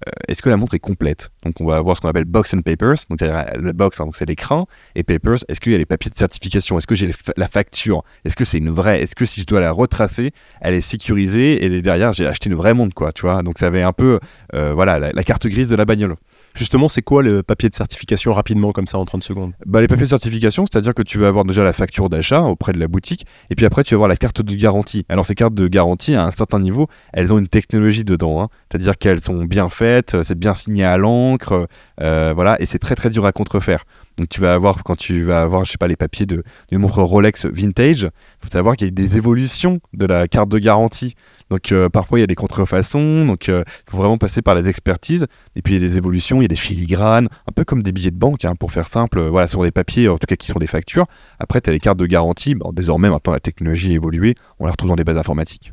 euh, 0.07 0.11
est-ce 0.29 0.43
que 0.43 0.51
la 0.51 0.57
montre 0.57 0.75
est 0.75 0.81
complète? 0.81 1.31
Donc 1.45 1.61
on 1.61 1.67
va 1.67 1.77
avoir 1.77 1.97
ce 1.97 2.03
qu'on 2.03 2.09
appelle 2.09 2.25
box 2.25 2.55
and 2.55 2.61
papers, 2.61 2.97
donc 3.09 3.21
le 3.21 3.73
box, 3.73 4.01
hein, 4.01 4.09
c'est 4.13 4.27
l'écran, 4.27 4.67
et 4.95 5.03
papers, 5.03 5.39
est-ce 5.49 5.61
qu'il 5.61 5.73
y 5.73 5.75
a 5.75 5.79
les 5.79 5.87
papiers 5.87 6.11
de 6.11 6.17
certification? 6.17 6.79
Est-ce 6.79 6.87
que 6.87 6.95
j'ai 6.95 7.11
la 7.37 7.49
facture? 7.49 8.03
Est-ce 8.25 8.37
que 8.37 8.45
c'est 8.45 8.59
une 8.59 8.71
vraie 8.71 9.03
Est-ce 9.03 9.15
que 9.15 9.25
si 9.25 9.41
je 9.41 9.47
dois 9.47 9.61
la 9.61 9.71
retracer, 9.71 10.33
elle 10.61 10.75
est 10.75 10.81
sécurisée? 10.81 11.65
Et 11.65 11.83
derrière 11.83 12.13
j'ai 12.13 12.27
acheté 12.27 12.51
une 12.51 12.57
vraie 12.57 12.75
montre, 12.75 12.95
quoi, 12.95 13.13
tu 13.13 13.23
vois? 13.23 13.43
Donc 13.43 13.59
ça 13.59 13.67
avait 13.67 13.83
un 13.83 13.93
peu, 13.93 14.19
euh, 14.55 14.73
voilà, 14.75 14.99
la, 14.99 15.25
carte 15.25 15.47
grise 15.47 15.69
de 15.69 15.77
la 15.77 15.85
bagnole. 15.85 16.17
Justement, 16.55 16.89
c'est 16.89 17.03
quoi 17.03 17.23
le 17.23 17.43
papier 17.43 17.69
de 17.69 17.75
certification 17.75 18.33
rapidement 18.33 18.71
comme 18.71 18.87
ça 18.87 18.97
en 18.99 19.05
30 19.05 19.25
secondes? 19.25 19.53
Bah, 19.67 19.81
Les 19.81 19.89
papiers 19.89 20.05
de 20.05 20.09
certification, 20.09 20.65
c'est-à-dire 20.71 20.95
que 20.95 21.03
tu 21.03 21.19
vas 21.19 21.27
avoir 21.27 21.45
déjà 21.45 21.65
la 21.65 21.73
facture 21.73 22.09
d'achat 22.09 22.43
auprès 22.43 22.73
de 22.73 22.79
la 22.79 22.87
boutique 22.87 23.27
et 23.51 23.57
puis 23.57 23.67
après 23.67 23.83
tu 23.83 23.95
vas 23.95 23.97
avoir 23.97 24.09
la 24.09 24.17
carte 24.17 24.41
de 24.41 24.55
garantie. 24.55 25.05
Alors 25.09 25.27
ces 25.27 25.35
cartes 25.35 25.55
de 25.55 25.67
garantie, 25.67 26.15
à 26.15 26.25
un 26.25 26.31
certain 26.31 26.61
niveau, 26.61 26.87
elles 27.13 27.33
ont 27.33 27.39
une 27.39 27.49
technologie 27.49 28.05
dedans. 28.05 28.41
Hein. 28.41 28.49
C'est-à-dire 28.71 28.97
qu'elles 28.99 29.21
sont 29.21 29.45
bien 29.45 29.69
faites, 29.69 30.23
c'est 30.23 30.39
bien 30.39 30.55
signé 30.55 30.85
à 30.85 30.97
l'encre, 30.97 31.67
euh, 32.01 32.33
voilà, 32.35 32.61
et 32.61 32.67
c'est 32.67 32.79
très 32.79 32.95
très 32.95 33.11
dur 33.11 33.27
à 33.27 33.33
contrefaire. 33.33 33.85
Donc 34.19 34.29
tu 34.29 34.41
vas 34.41 34.55
avoir, 34.55 34.85
quand 34.85 34.97
tu 34.97 35.25
vas 35.25 35.43
avoir, 35.43 35.65
je 35.65 35.73
sais 35.73 35.79
pas, 35.79 35.89
les 35.89 35.97
papiers 35.97 36.27
de, 36.27 36.43
montre 36.73 37.03
Rolex 37.03 37.47
vintage, 37.47 38.03
il 38.03 38.45
faut 38.45 38.51
savoir 38.51 38.77
qu'il 38.77 38.87
y 38.87 38.91
a 38.91 38.93
des 38.93 39.17
évolutions 39.17 39.81
de 39.93 40.07
la 40.07 40.29
carte 40.29 40.49
de 40.49 40.59
garantie. 40.59 41.15
Donc 41.51 41.73
euh, 41.73 41.89
parfois 41.89 42.19
il 42.19 42.23
y 42.23 42.25
a 42.25 42.29
des 42.29 42.37
contrefaçons, 42.37 43.27
donc 43.27 43.49
il 43.49 43.55
euh, 43.55 43.65
faut 43.89 43.99
vraiment 43.99 44.17
passer 44.17 44.41
par 44.41 44.55
les 44.55 44.69
expertises. 44.69 45.27
Et 45.57 45.63
puis 45.63 45.75
il 45.75 45.83
y 45.83 45.85
a 45.85 45.89
des 45.89 45.97
évolutions, 45.97 46.39
il 46.39 46.43
y 46.43 46.45
a 46.47 46.49
des 46.49 46.57
filigranes, 46.57 47.29
un 47.49 47.53
peu 47.55 47.65
comme 47.65 47.83
des 47.83 47.93
billets 47.93 48.13
de 48.13 48.19
banque, 48.19 48.45
hein, 48.45 48.55
pour 48.55 48.73
faire 48.73 48.87
simple, 48.87 49.19
euh, 49.19 49.31
voilà, 49.31 49.47
sur 49.47 49.63
des 49.63 49.73
papiers, 49.73 50.09
en 50.09 50.17
tout 50.17 50.27
cas 50.27 50.37
qui 50.37 50.47
sont 50.47 50.59
des 50.59 50.67
factures. 50.67 51.07
Après 51.39 51.61
tu 51.61 51.71
as 51.71 51.73
les 51.73 51.81
cartes 51.81 51.99
de 51.99 52.07
garantie, 52.07 52.55
bon, 52.55 52.73
désormais 52.73 53.11
maintenant 53.11 53.33
la 53.33 53.41
technologie 53.41 53.91
a 53.91 53.95
évolué, 53.95 54.37
on 54.61 54.67
les 54.67 54.71
retrouve 54.71 54.91
dans 54.91 54.97
des 54.97 55.05
bases 55.05 55.19
informatiques. 55.19 55.73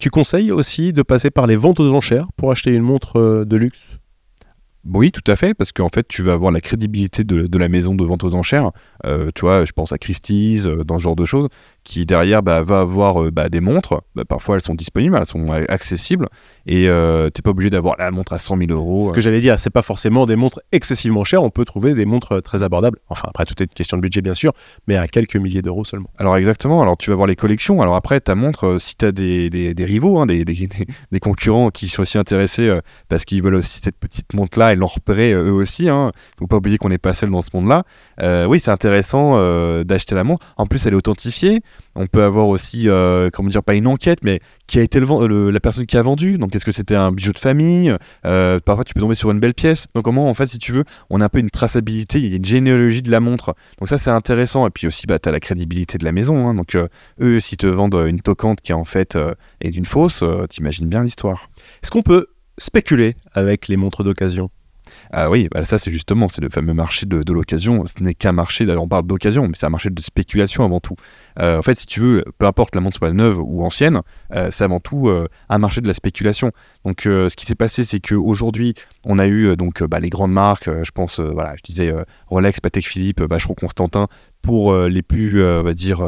Tu 0.00 0.10
conseilles 0.10 0.52
aussi 0.52 0.92
de 0.92 1.02
passer 1.02 1.30
par 1.30 1.46
les 1.46 1.56
ventes 1.56 1.80
aux 1.80 1.92
enchères 1.92 2.28
pour 2.36 2.50
acheter 2.50 2.72
une 2.72 2.82
montre 2.82 3.44
de 3.44 3.56
luxe? 3.56 3.98
Oui, 4.84 5.12
tout 5.12 5.30
à 5.30 5.36
fait, 5.36 5.54
parce 5.54 5.72
qu'en 5.72 5.88
fait, 5.88 6.06
tu 6.08 6.22
vas 6.22 6.32
avoir 6.32 6.52
la 6.52 6.60
crédibilité 6.60 7.24
de, 7.24 7.58
la 7.58 7.68
maison 7.68 7.94
de 7.94 8.04
vente 8.04 8.24
aux 8.24 8.34
enchères. 8.34 8.70
tu 9.04 9.40
vois, 9.40 9.64
je 9.64 9.72
pense 9.72 9.92
à 9.92 9.98
Christie's, 9.98 10.64
dans 10.64 10.98
ce 10.98 11.02
genre 11.02 11.16
de 11.16 11.24
choses 11.24 11.48
qui 11.88 12.04
derrière 12.04 12.42
bah, 12.42 12.62
va 12.62 12.80
avoir 12.80 13.22
euh, 13.22 13.30
bah, 13.30 13.48
des 13.48 13.62
montres. 13.62 14.02
Bah, 14.14 14.24
parfois 14.26 14.56
elles 14.56 14.60
sont 14.60 14.74
disponibles, 14.74 15.16
elles 15.16 15.24
sont 15.24 15.46
euh, 15.50 15.64
accessibles 15.68 16.28
et 16.66 16.86
euh, 16.86 17.30
tu 17.34 17.40
n'es 17.40 17.42
pas 17.42 17.50
obligé 17.50 17.70
d'avoir 17.70 17.96
la 17.98 18.10
montre 18.10 18.34
à 18.34 18.38
100 18.38 18.58
000 18.58 18.70
euros. 18.70 19.08
Ce 19.08 19.14
que 19.14 19.22
j'allais 19.22 19.40
dire, 19.40 19.58
c'est 19.58 19.70
pas 19.70 19.80
forcément 19.80 20.26
des 20.26 20.36
montres 20.36 20.60
excessivement 20.70 21.24
chères. 21.24 21.42
On 21.42 21.48
peut 21.48 21.64
trouver 21.64 21.94
des 21.94 22.04
montres 22.04 22.42
très 22.42 22.62
abordables. 22.62 22.98
Enfin, 23.08 23.28
après, 23.28 23.46
tout 23.46 23.54
est 23.62 23.64
une 23.64 23.74
question 23.74 23.96
de 23.96 24.02
budget 24.02 24.20
bien 24.20 24.34
sûr, 24.34 24.52
mais 24.86 24.96
à 24.96 25.08
quelques 25.08 25.36
milliers 25.36 25.62
d'euros 25.62 25.86
seulement. 25.86 26.10
Alors 26.18 26.36
exactement. 26.36 26.82
Alors 26.82 26.98
tu 26.98 27.08
vas 27.08 27.16
voir 27.16 27.26
les 27.26 27.36
collections. 27.36 27.80
Alors 27.80 27.96
après, 27.96 28.20
ta 28.20 28.34
montre, 28.34 28.76
si 28.78 28.94
tu 28.94 29.06
as 29.06 29.12
des, 29.12 29.48
des, 29.48 29.84
rivaux, 29.84 30.18
hein, 30.18 30.26
des, 30.26 30.44
des, 30.44 30.68
des, 31.10 31.20
concurrents 31.20 31.70
qui 31.70 31.88
sont 31.88 32.02
aussi 32.02 32.18
intéressés 32.18 32.78
parce 33.08 33.24
qu'ils 33.24 33.42
veulent 33.42 33.54
aussi 33.54 33.80
cette 33.80 33.96
petite 33.96 34.34
montre-là 34.34 34.74
et 34.74 34.76
l'ont 34.76 34.86
repéré 34.86 35.32
eux 35.32 35.52
aussi. 35.52 35.84
Il 35.84 35.88
hein. 35.88 36.12
faut 36.38 36.46
pas 36.46 36.56
oublier 36.56 36.76
qu'on 36.76 36.90
n'est 36.90 36.98
pas 36.98 37.14
seul 37.14 37.30
dans 37.30 37.40
ce 37.40 37.48
monde-là. 37.54 37.84
oui, 38.46 38.60
c'est 38.60 38.70
intéressant 38.70 39.38
d'acheter 39.84 40.14
la 40.14 40.24
montre. 40.24 40.44
En 40.58 40.66
plus, 40.66 40.84
elle 40.86 40.92
est 40.92 40.96
authentifiée. 40.96 41.62
On 41.94 42.06
peut 42.06 42.22
avoir 42.22 42.48
aussi, 42.48 42.88
euh, 42.88 43.30
comment 43.32 43.48
dire, 43.48 43.62
pas 43.62 43.74
une 43.74 43.86
enquête, 43.86 44.20
mais 44.22 44.40
qui 44.66 44.78
a 44.78 44.82
été 44.82 45.00
le, 45.00 45.50
la 45.50 45.60
personne 45.60 45.86
qui 45.86 45.96
a 45.96 46.02
vendu. 46.02 46.38
Donc, 46.38 46.54
est-ce 46.54 46.64
que 46.64 46.72
c'était 46.72 46.94
un 46.94 47.12
bijou 47.12 47.32
de 47.32 47.38
famille? 47.38 47.94
Euh, 48.24 48.58
Parfois, 48.64 48.84
tu 48.84 48.94
peux 48.94 49.00
tomber 49.00 49.14
sur 49.14 49.30
une 49.30 49.40
belle 49.40 49.54
pièce. 49.54 49.86
Donc, 49.94 50.04
comment, 50.04 50.28
en 50.28 50.34
fait, 50.34 50.46
si 50.46 50.58
tu 50.58 50.72
veux, 50.72 50.84
on 51.10 51.20
a 51.20 51.24
un 51.24 51.28
peu 51.28 51.38
une 51.38 51.50
traçabilité, 51.50 52.18
il 52.18 52.28
y 52.28 52.32
a 52.34 52.36
une 52.36 52.44
généalogie 52.44 53.02
de 53.02 53.10
la 53.10 53.20
montre. 53.20 53.54
Donc, 53.78 53.88
ça, 53.88 53.98
c'est 53.98 54.10
intéressant. 54.10 54.66
Et 54.66 54.70
puis 54.70 54.86
aussi, 54.86 55.06
bah, 55.06 55.18
tu 55.18 55.28
as 55.28 55.32
la 55.32 55.40
crédibilité 55.40 55.98
de 55.98 56.04
la 56.04 56.12
maison. 56.12 56.48
Hein. 56.48 56.54
Donc, 56.54 56.74
euh, 56.74 56.88
eux, 57.20 57.40
s'ils 57.40 57.58
te 57.58 57.66
vendent 57.66 58.04
une 58.06 58.20
toquante 58.20 58.60
qui, 58.60 58.72
en 58.72 58.84
fait, 58.84 59.18
est 59.60 59.70
d'une 59.70 59.86
fausse, 59.86 60.24
t'imagines 60.48 60.88
bien 60.88 61.02
l'histoire. 61.02 61.50
Est-ce 61.82 61.90
qu'on 61.90 62.02
peut 62.02 62.26
spéculer 62.58 63.14
avec 63.32 63.68
les 63.68 63.76
montres 63.76 64.04
d'occasion? 64.04 64.50
Ah 65.10 65.30
oui, 65.30 65.48
bah 65.50 65.64
ça 65.64 65.78
c'est 65.78 65.90
justement, 65.90 66.28
c'est 66.28 66.42
le 66.42 66.48
fameux 66.48 66.74
marché 66.74 67.06
de, 67.06 67.32
l'occasion. 67.32 67.84
Ce 67.86 68.02
n'est 68.02 68.14
qu'un 68.14 68.32
marché, 68.32 68.66
on 68.76 68.88
parle 68.88 69.06
d'occasion, 69.06 69.46
mais 69.46 69.54
c'est 69.54 69.66
un 69.66 69.70
marché 69.70 69.90
de 69.90 70.00
spéculation 70.00 70.64
avant 70.64 70.80
tout. 70.80 70.96
Euh, 71.40 71.58
en 71.58 71.62
fait, 71.62 71.78
si 71.78 71.86
tu 71.86 72.00
veux, 72.00 72.24
peu 72.38 72.46
importe 72.46 72.74
la 72.74 72.80
montre 72.80 72.98
soit 72.98 73.12
neuve 73.12 73.40
ou 73.40 73.64
ancienne, 73.64 74.00
euh, 74.34 74.48
c'est 74.50 74.64
avant 74.64 74.80
tout 74.80 75.08
euh, 75.08 75.28
un 75.48 75.58
marché 75.58 75.80
de 75.80 75.88
la 75.88 75.94
spéculation. 75.94 76.52
Donc 76.84 77.02
ce 77.04 77.34
qui 77.34 77.46
s'est 77.46 77.54
passé, 77.54 77.84
c'est 77.84 78.00
qu'aujourd'hui, 78.00 78.74
on 79.04 79.18
a 79.18 79.26
eu 79.26 79.56
donc 79.56 79.82
bah, 79.82 80.00
les 80.00 80.10
grandes 80.10 80.32
marques, 80.32 80.68
je 80.82 80.90
pense, 80.90 81.20
voilà, 81.20 81.54
je 81.56 81.62
disais 81.62 81.94
Rolex, 82.26 82.60
Patek 82.60 82.86
Philippe, 82.86 83.20
Vacheron 83.22 83.54
Constantin, 83.54 84.08
pour 84.48 84.74
les 84.74 85.02
plus, 85.02 85.44
on 85.44 85.62
va 85.62 85.74
dire, 85.74 86.00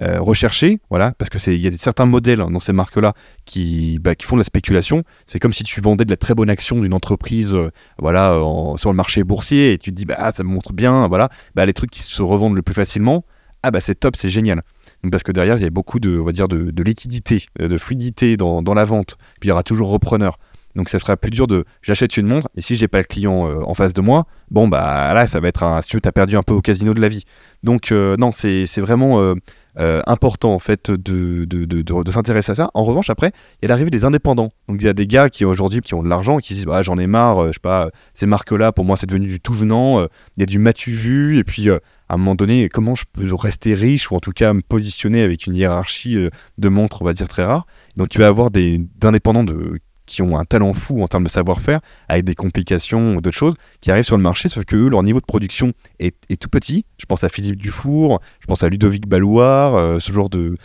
recherchés, 0.00 0.80
voilà, 0.90 1.12
parce 1.16 1.30
que 1.30 1.38
c'est 1.38 1.54
il 1.54 1.60
y 1.60 1.68
a 1.68 1.70
certains 1.70 2.06
modèles 2.06 2.38
dans 2.38 2.58
ces 2.58 2.72
marques-là 2.72 3.12
qui, 3.44 4.00
bah, 4.00 4.16
qui 4.16 4.26
font 4.26 4.34
de 4.34 4.40
la 4.40 4.44
spéculation. 4.44 5.04
C'est 5.26 5.38
comme 5.38 5.52
si 5.52 5.62
tu 5.62 5.80
vendais 5.80 6.04
de 6.04 6.10
la 6.10 6.16
très 6.16 6.34
bonne 6.34 6.50
action 6.50 6.80
d'une 6.80 6.92
entreprise, 6.92 7.56
voilà, 8.00 8.36
sur 8.74 8.90
le 8.90 8.96
marché 8.96 9.22
boursier 9.22 9.74
et 9.74 9.78
tu 9.78 9.90
te 9.90 9.94
dis 9.94 10.06
bah 10.06 10.32
ça 10.32 10.42
me 10.42 10.48
montre 10.48 10.72
bien, 10.72 11.06
voilà, 11.06 11.28
bah, 11.54 11.66
les 11.66 11.72
trucs 11.72 11.90
qui 11.90 12.02
se 12.02 12.20
revendent 12.20 12.56
le 12.56 12.62
plus 12.62 12.74
facilement, 12.74 13.24
ah 13.62 13.70
bah 13.70 13.80
c'est 13.80 13.94
top, 13.94 14.16
c'est 14.16 14.28
génial. 14.28 14.62
parce 15.10 15.22
que 15.22 15.30
derrière 15.30 15.56
il 15.56 15.62
y 15.62 15.66
a 15.66 15.70
beaucoup 15.70 16.00
de, 16.00 16.18
on 16.18 16.24
va 16.24 16.32
dire, 16.32 16.48
de, 16.48 16.82
liquidité, 16.82 17.44
de 17.60 17.78
fluidité 17.78 18.36
dans, 18.36 18.60
dans, 18.60 18.74
la 18.74 18.84
vente. 18.84 19.18
Puis 19.38 19.46
il 19.46 19.50
y 19.50 19.52
aura 19.52 19.62
toujours 19.62 19.90
repreneur. 19.90 20.38
Donc 20.78 20.90
ça 20.90 21.00
sera 21.00 21.16
plus 21.16 21.32
dur 21.32 21.48
de 21.48 21.64
j'achète 21.82 22.16
une 22.16 22.28
montre 22.28 22.48
et 22.54 22.62
si 22.62 22.76
j'ai 22.76 22.86
pas 22.86 22.98
le 22.98 23.04
client 23.04 23.50
euh, 23.50 23.64
en 23.66 23.74
face 23.74 23.94
de 23.94 24.00
moi, 24.00 24.26
bon 24.52 24.68
bah 24.68 25.12
là 25.12 25.26
ça 25.26 25.40
va 25.40 25.48
être 25.48 25.64
un 25.64 25.80
si 25.80 25.88
tu 25.88 25.98
as 26.04 26.12
perdu 26.12 26.36
un 26.36 26.44
peu 26.44 26.54
au 26.54 26.60
casino 26.60 26.94
de 26.94 27.00
la 27.00 27.08
vie. 27.08 27.24
Donc 27.64 27.90
euh, 27.90 28.16
non, 28.16 28.30
c'est 28.30 28.64
vraiment 28.78 29.20
euh, 29.20 30.00
important 30.06 30.54
en 30.54 30.60
fait 30.60 30.92
de, 30.92 31.44
de, 31.46 31.64
de, 31.64 32.10
s'intéresser 32.12 32.52
à 32.52 32.54
ça. 32.54 32.70
En 32.74 32.84
revanche, 32.84 33.10
après, 33.10 33.32
il 33.54 33.62
y 33.62 33.66
a 33.66 33.68
l'arrivée 33.70 33.90
des 33.90 34.04
indépendants. 34.04 34.52
Donc 34.68 34.76
il 34.80 34.84
y 34.84 34.88
a 34.88 34.92
des 34.92 35.08
gars 35.08 35.28
qui 35.30 35.44
aujourd'hui 35.44 35.80
qui 35.80 35.94
ont 35.94 36.02
de 36.04 36.08
l'argent 36.08 36.38
et 36.38 36.42
qui 36.42 36.54
disent 36.54 36.66
bah, 36.66 36.80
j'en 36.82 36.96
ai 36.96 37.08
marre, 37.08 37.48
je 37.48 37.54
sais 37.54 37.58
pas, 37.60 37.90
ces 38.14 38.26
marques-là 38.26 38.70
pour 38.70 38.84
moi 38.84 38.96
c'est 38.96 39.08
devenu 39.08 39.26
du 39.26 39.40
tout 39.40 39.54
venant. 39.54 40.06
Il 40.36 40.40
y 40.40 40.42
a 40.44 40.46
du 40.46 40.60
matu 40.60 40.92
vu 40.92 41.38
et 41.38 41.42
puis 41.42 41.70
à 41.70 41.80
un 42.08 42.18
moment 42.18 42.36
donné, 42.36 42.68
comment 42.68 42.94
je 42.94 43.04
peux 43.12 43.34
rester 43.34 43.74
riche 43.74 44.12
ou 44.12 44.14
en 44.14 44.20
tout 44.20 44.32
cas 44.32 44.52
me 44.52 44.60
positionner 44.60 45.22
avec 45.22 45.48
une 45.48 45.56
hiérarchie 45.56 46.28
de 46.56 46.68
montres, 46.68 47.02
on 47.02 47.04
va 47.04 47.14
dire 47.14 47.26
très 47.26 47.44
rare? 47.44 47.66
Donc 47.96 48.10
tu 48.10 48.20
vas 48.20 48.28
avoir 48.28 48.52
des 48.52 48.80
indépendants 49.02 49.42
de 49.42 49.80
qui 50.08 50.22
ont 50.22 50.38
un 50.38 50.44
talent 50.44 50.72
fou 50.72 51.02
en 51.02 51.06
termes 51.06 51.24
de 51.24 51.28
savoir-faire, 51.28 51.80
avec 52.08 52.24
des 52.24 52.34
complications 52.34 53.14
ou 53.14 53.20
d'autres 53.20 53.36
choses, 53.36 53.54
qui 53.80 53.90
arrivent 53.90 54.04
sur 54.04 54.16
le 54.16 54.22
marché, 54.22 54.48
sauf 54.48 54.64
que 54.64 54.76
eux, 54.76 54.88
leur 54.88 55.02
niveau 55.02 55.20
de 55.20 55.24
production 55.24 55.72
est, 56.00 56.14
tout 56.40 56.48
petit. 56.48 56.84
Je 56.98 57.06
pense 57.06 57.22
à 57.24 57.28
Philippe 57.28 57.56
Dufour, 57.56 58.20
je 58.40 58.46
pense 58.46 58.62
à 58.62 58.68
Ludovic 58.68 59.06
Balloir, 59.06 59.74
euh, 59.74 59.98
ce 59.98 60.12
genre 60.12 60.28
de, 60.28 60.56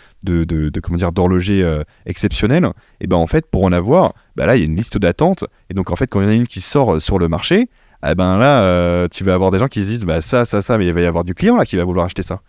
comment 0.82 0.98
dire 0.98 1.12
d'horloger 1.12 1.64
euh, 1.64 1.84
exceptionnel. 2.06 2.68
Et 3.02 3.08
ben 3.08 3.18
en 3.18 3.28
fait, 3.28 3.46
pour 3.50 3.64
en 3.64 3.72
avoir, 3.72 4.14
bah 4.36 4.46
là, 4.46 4.56
il 4.56 4.60
y 4.60 4.62
a 4.64 4.66
une 4.66 4.76
liste 4.76 4.98
d'attente. 4.98 5.46
Et 5.70 5.74
donc 5.74 5.92
en 5.92 5.96
fait, 5.96 6.08
quand 6.08 6.22
il 6.22 6.24
y 6.24 6.28
en 6.28 6.32
a 6.32 6.36
une 6.36 6.48
qui 6.48 6.62
sort 6.62 7.02
sur 7.02 7.20
le 7.20 7.28
marché, 7.28 7.68
eh 8.06 8.16
ben 8.16 8.38
là, 8.38 9.08
tu 9.10 9.24
vas 9.24 9.34
avoir 9.34 9.52
des 9.52 9.60
gens 9.60 9.68
qui 9.68 9.84
se 9.84 9.90
disent, 9.90 10.06
bah 10.06 10.22
ça, 10.22 10.46
ça, 10.46 10.62
ça, 10.62 10.78
mais 10.78 10.88
il 10.88 10.94
va 10.94 11.02
y 11.02 11.06
avoir 11.06 11.24
du 11.24 11.34
client 11.34 11.58
là 11.58 11.66
qui 11.66 11.78
va 11.78 11.84
vouloir 11.84 12.06
acheter 12.06 12.24
ça. 12.24 12.42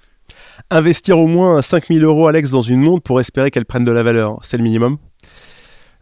Investir 0.70 1.18
au 1.18 1.26
moins 1.26 1.62
5000 1.62 2.02
euros, 2.04 2.26
Alex, 2.26 2.50
dans 2.50 2.62
une 2.62 2.80
montre 2.80 3.02
pour 3.02 3.20
espérer 3.20 3.50
qu'elle 3.50 3.66
prenne 3.66 3.84
de 3.84 3.92
la 3.92 4.02
valeur, 4.02 4.38
c'est 4.42 4.56
le 4.56 4.62
minimum? 4.62 4.98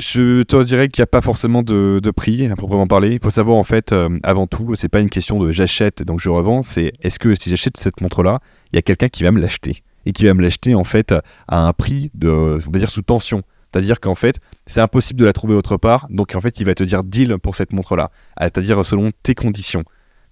Je 0.02 0.42
te 0.42 0.62
dirais 0.64 0.88
qu'il 0.88 1.00
n'y 1.00 1.04
a 1.04 1.06
pas 1.06 1.20
forcément 1.20 1.62
de, 1.62 2.00
prix 2.14 2.46
à 2.46 2.56
proprement 2.56 2.86
parler. 2.86 3.12
Il 3.12 3.20
faut 3.22 3.30
savoir 3.30 3.56
en 3.56 3.62
fait, 3.62 3.92
euh, 3.92 4.18
avant 4.24 4.46
tout, 4.46 4.74
c'est 4.74 4.88
pas 4.88 5.00
une 5.00 5.08
question 5.08 5.38
de 5.38 5.50
j'achète 5.50 6.02
donc 6.02 6.20
je 6.20 6.28
revends, 6.28 6.62
c'est 6.62 6.92
est-ce 7.02 7.18
que 7.18 7.34
si 7.34 7.50
j'achète 7.50 7.76
cette 7.76 8.00
montre-là, 8.00 8.40
il 8.72 8.76
y 8.76 8.78
a 8.78 8.82
quelqu'un 8.82 9.08
qui 9.08 9.22
va 9.22 9.30
me 9.30 9.40
l'acheter 9.40 9.82
et 10.04 10.12
qui 10.12 10.26
va 10.26 10.34
me 10.34 10.42
l'acheter 10.42 10.74
en 10.74 10.82
fait 10.84 11.14
à 11.46 11.66
un 11.66 11.72
prix 11.72 12.10
de, 12.14 12.28
on 12.66 12.70
va 12.70 12.78
dire 12.78 12.90
sous 12.90 13.02
tension. 13.02 13.42
C'est-à-dire 13.72 14.00
qu'en 14.00 14.14
fait, 14.14 14.38
c'est 14.66 14.80
impossible 14.80 15.20
de 15.20 15.24
la 15.24 15.32
trouver 15.32 15.54
autre 15.54 15.76
part, 15.76 16.06
donc 16.10 16.34
en 16.34 16.40
fait, 16.40 16.60
il 16.60 16.66
va 16.66 16.74
te 16.74 16.84
dire 16.84 17.04
deal 17.04 17.38
pour 17.38 17.54
cette 17.54 17.72
montre-là, 17.72 18.10
c'est-à-dire 18.38 18.84
selon 18.84 19.12
tes 19.22 19.34
conditions. 19.34 19.84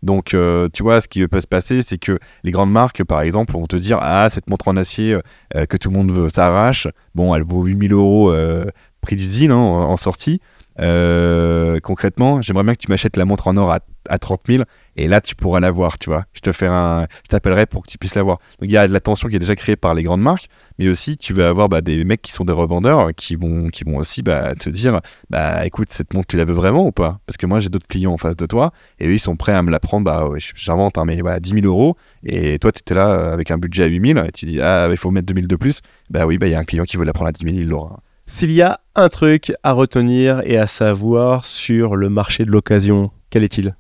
Donc, 0.03 0.33
euh, 0.33 0.69
tu 0.73 0.83
vois, 0.83 1.01
ce 1.01 1.09
qui 1.09 1.27
peut 1.29 1.41
se 1.41 1.47
passer, 1.47 1.83
c'est 1.83 1.99
que 1.99 2.19
les 2.43 2.51
grandes 2.51 2.73
marques, 2.73 3.05
par 3.05 3.21
exemple, 3.21 3.53
vont 3.53 3.67
te 3.67 3.77
dire 3.77 3.99
Ah, 4.01 4.29
cette 4.31 4.49
montre 4.49 4.69
en 4.69 4.77
acier 4.77 5.19
euh, 5.55 5.67
que 5.67 5.77
tout 5.77 5.91
le 5.91 5.97
monde 5.97 6.29
s'arrache, 6.31 6.89
bon, 7.15 7.35
elle 7.35 7.43
vaut 7.43 7.65
8000 7.65 7.93
euros 7.93 8.33
prix 9.01 9.17
d'usine 9.17 9.51
hein, 9.51 9.57
en, 9.57 9.97
sortie. 9.97 10.41
Euh, 10.81 11.79
concrètement, 11.81 12.41
j'aimerais 12.43 12.65
bien 12.65 12.75
que 12.75 12.79
tu 12.79 12.91
m'achètes 12.91 13.17
la 13.17 13.25
montre 13.25 13.49
en 13.49 13.57
or 13.57 13.73
à, 13.73 13.81
à 14.09 14.19
30 14.19 14.41
000 14.47 14.63
et 14.97 15.09
là 15.09 15.21
tu 15.21 15.35
pourras 15.35 15.61
la 15.61 15.71
voir, 15.71 15.99
tu 15.99 16.11
vois. 16.11 16.25
Je 16.33 16.41
te 16.41 16.53
ferai 16.53 16.71
un, 16.71 17.07
je 17.25 17.29
t'appellerai 17.29 17.67
pour 17.67 17.83
que 17.83 17.91
tu 17.91 17.99
puisses 17.99 18.15
la 18.15 18.23
voir. 18.23 18.39
Donc 18.59 18.69
il 18.69 18.73
y 18.73 18.77
a 18.77 18.89
de 18.89 18.93
la 18.93 19.01
tension 19.01 19.29
qui 19.29 19.37
est 19.37 19.41
déjà 19.41 19.57
créée 19.57 19.77
par 19.77 19.95
les 19.95 20.03
grandes 20.03 20.23
marques, 20.23 20.49
mais 20.79 20.89
aussi 20.89 21.17
tu 21.17 21.35
vas 21.35 21.49
avoir 21.49 21.69
bah, 21.69 21.81
des 21.81 22.05
mecs 22.05 22.23
qui 22.23 22.33
sont 22.33 22.45
des 22.45 22.53
revendeurs 22.53 23.11
qui 23.15 23.37
vont, 23.37 23.69
qui 23.69 23.85
vont 23.85 23.97
aussi 23.97 24.23
bah, 24.23 24.55
te 24.55 24.71
dire, 24.71 25.01
bah 25.29 25.67
écoute 25.67 25.89
cette 25.91 26.15
montre 26.15 26.29
tu 26.29 26.37
la 26.37 26.45
veux 26.45 26.55
vraiment 26.55 26.87
ou 26.87 26.93
pas? 26.93 27.21
Parce 27.27 27.37
que 27.37 27.47
moi 27.47 27.61
j'ai 27.61 27.69
d'autres 27.69 27.89
clients 27.89 28.13
en 28.13 28.19
face 28.19 28.37
de 28.37 28.47
toi 28.47 28.73
et 28.99 29.07
eux 29.07 29.15
ils 29.15 29.21
sont 29.21 29.37
prêts 29.37 29.53
à 29.53 29.63
me 29.63 29.71
la 29.71 29.81
prendre, 29.81 30.05
bah 30.05 30.29
j'invente, 30.55 30.99
hein, 30.99 31.05
mais 31.05 31.21
voilà 31.21 31.41
10 31.41 31.61
000 31.61 31.67
euros 31.67 31.97
et 32.25 32.59
toi 32.59 32.73
tu 32.73 32.81
étais 32.81 32.95
là 32.95 33.09
euh, 33.09 33.33
avec 33.35 33.51
un 33.51 33.59
budget 33.59 33.85
à 33.85 33.87
8 33.87 34.15
000 34.15 34.25
et 34.27 34.33
tu 34.33 34.47
dis 34.47 34.61
ah 34.61 34.89
il 34.91 34.97
faut 34.97 35.11
mettre 35.11 35.27
2 35.27 35.35
000 35.35 35.47
de 35.47 35.57
plus, 35.57 35.81
bah 36.09 36.27
oui 36.27 36.39
bah 36.39 36.47
il 36.47 36.53
y 36.53 36.55
a 36.55 36.59
un 36.59 36.65
client 36.65 36.85
qui 36.85 36.97
veut 36.97 37.05
la 37.05 37.13
prendre 37.13 37.29
à 37.29 37.33
10 37.33 37.45
000, 37.45 37.57
il 37.57 37.69
l'aura. 37.69 38.01
S'il 38.33 38.53
y 38.53 38.63
a 38.63 38.79
un 38.95 39.09
truc 39.09 39.53
à 39.65 39.73
retenir 39.73 40.41
et 40.45 40.57
à 40.57 40.69
savoir 40.69 41.45
sur 41.45 41.97
le 41.97 42.09
marché 42.09 42.45
de 42.45 42.53
l'occasion, 42.53 43.11
quel 43.29 43.43
est-il? 43.43 43.75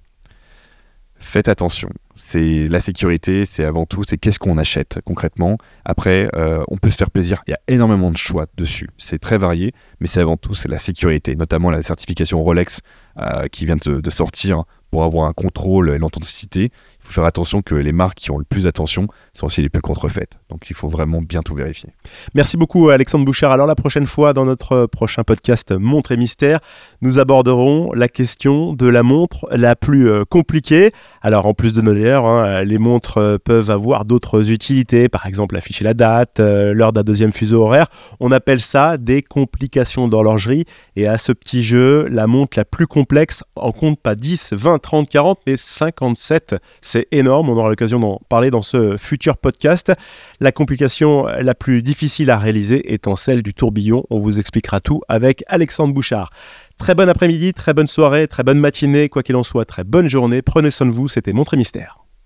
Faites 1.14 1.46
attention. 1.46 1.88
C'est 2.16 2.66
la 2.66 2.80
sécurité, 2.80 3.46
c'est 3.46 3.64
avant 3.64 3.86
tout, 3.86 4.02
c'est 4.02 4.18
qu'est-ce 4.18 4.40
qu'on 4.40 4.58
achète 4.58 4.98
concrètement. 5.04 5.56
Après, 5.84 6.28
euh, 6.34 6.64
on 6.66 6.78
peut 6.78 6.90
se 6.90 6.96
faire 6.96 7.12
plaisir. 7.12 7.42
Il 7.46 7.52
y 7.52 7.54
a 7.54 7.60
énormément 7.68 8.10
de 8.10 8.16
choix 8.16 8.46
dessus. 8.56 8.88
C'est 8.98 9.20
très 9.20 9.38
varié, 9.38 9.72
mais 10.00 10.08
c'est 10.08 10.20
avant 10.20 10.36
tout, 10.36 10.52
c'est 10.52 10.68
la 10.68 10.78
sécurité, 10.78 11.36
notamment 11.36 11.70
la 11.70 11.80
certification 11.84 12.42
Rolex 12.42 12.80
euh, 13.18 13.46
qui 13.46 13.66
vient 13.66 13.76
de, 13.76 14.10
sortir 14.10 14.64
pour 14.90 15.04
avoir 15.04 15.26
un 15.26 15.32
contrôle 15.32 15.90
et 15.90 15.98
l'authenticité 15.98 16.70
faut 17.10 17.14
faire 17.14 17.24
attention 17.24 17.62
que 17.62 17.74
les 17.74 17.92
marques 17.92 18.18
qui 18.18 18.30
ont 18.30 18.38
le 18.38 18.44
plus 18.44 18.64
d'attention 18.64 19.06
sont 19.32 19.46
aussi 19.46 19.62
les 19.62 19.68
plus 19.68 19.82
contrefaites. 19.82 20.38
Donc 20.48 20.70
il 20.70 20.76
faut 20.76 20.88
vraiment 20.88 21.20
bien 21.20 21.42
tout 21.42 21.54
vérifier. 21.54 21.90
Merci 22.34 22.56
beaucoup 22.56 22.90
Alexandre 22.90 23.24
Bouchard. 23.24 23.52
Alors 23.52 23.66
la 23.66 23.74
prochaine 23.74 24.06
fois, 24.06 24.32
dans 24.32 24.44
notre 24.44 24.86
prochain 24.86 25.22
podcast 25.24 25.72
Montre 25.72 26.12
et 26.12 26.16
Mystère, 26.16 26.60
nous 27.02 27.18
aborderons 27.18 27.92
la 27.92 28.08
question 28.08 28.74
de 28.74 28.86
la 28.86 29.02
montre 29.02 29.46
la 29.50 29.76
plus 29.76 30.08
euh, 30.08 30.24
compliquée. 30.24 30.92
Alors 31.22 31.46
en 31.46 31.54
plus 31.54 31.72
de 31.72 31.80
nos 31.80 31.94
d'ailleurs, 31.94 32.26
hein, 32.26 32.62
les 32.62 32.78
montres 32.78 33.18
euh, 33.18 33.38
peuvent 33.42 33.70
avoir 33.70 34.04
d'autres 34.04 34.50
utilités, 34.50 35.08
par 35.08 35.26
exemple 35.26 35.56
afficher 35.56 35.84
la 35.84 35.94
date, 35.94 36.40
euh, 36.40 36.72
l'heure 36.72 36.92
d'un 36.92 37.02
deuxième 37.02 37.32
fuseau 37.32 37.62
horaire. 37.62 37.86
On 38.20 38.30
appelle 38.30 38.60
ça 38.60 38.96
des 38.96 39.22
complications 39.22 40.08
d'horlogerie. 40.08 40.64
Et 40.96 41.06
à 41.06 41.18
ce 41.18 41.32
petit 41.32 41.62
jeu, 41.62 42.06
la 42.08 42.26
montre 42.26 42.58
la 42.58 42.64
plus 42.64 42.86
complexe 42.86 43.42
en 43.56 43.72
compte 43.72 44.00
pas 44.00 44.14
10, 44.14 44.52
20, 44.52 44.78
30, 44.80 45.08
40, 45.08 45.38
mais 45.46 45.56
57. 45.56 46.56
C'est 46.80 47.06
énorme. 47.12 47.48
On 47.48 47.56
aura 47.56 47.68
l'occasion 47.68 48.00
d'en 48.00 48.20
parler 48.28 48.50
dans 48.50 48.62
ce 48.62 48.96
futur 48.96 49.36
podcast. 49.36 49.92
La 50.40 50.52
complication 50.52 51.26
la 51.26 51.54
plus 51.54 51.82
difficile 51.82 52.30
à 52.30 52.38
réaliser 52.38 52.92
étant 52.92 53.16
celle 53.16 53.42
du 53.42 53.54
tourbillon. 53.54 54.04
On 54.10 54.18
vous 54.18 54.40
expliquera 54.40 54.80
tout 54.80 55.00
avec 55.08 55.44
Alexandre 55.46 55.94
Bouchard. 55.94 56.30
Très 56.78 56.94
bon 56.94 57.08
après-midi, 57.08 57.52
très 57.52 57.74
bonne 57.74 57.86
soirée, 57.86 58.26
très 58.26 58.42
bonne 58.42 58.58
matinée, 58.58 59.08
quoi 59.08 59.22
qu'il 59.22 59.36
en 59.36 59.42
soit, 59.42 59.66
très 59.66 59.84
bonne 59.84 60.08
journée. 60.08 60.42
Prenez 60.42 60.70
soin 60.70 60.86
de 60.86 60.92
vous, 60.92 61.08
c'était 61.08 61.32
Montré 61.32 61.56
Mystère. 61.56 61.99